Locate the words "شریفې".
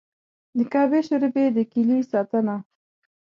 1.07-1.45